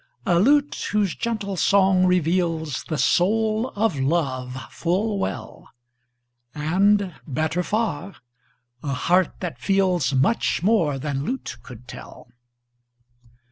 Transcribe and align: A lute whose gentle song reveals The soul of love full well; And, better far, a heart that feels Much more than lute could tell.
A 0.25 0.39
lute 0.39 0.87
whose 0.93 1.13
gentle 1.15 1.55
song 1.55 2.07
reveals 2.07 2.85
The 2.85 2.97
soul 2.97 3.69
of 3.75 3.99
love 3.99 4.53
full 4.71 5.19
well; 5.19 5.69
And, 6.55 7.13
better 7.27 7.61
far, 7.61 8.15
a 8.81 8.95
heart 8.95 9.35
that 9.41 9.59
feels 9.59 10.11
Much 10.11 10.63
more 10.63 10.97
than 10.97 11.23
lute 11.23 11.57
could 11.61 11.87
tell. 11.87 12.29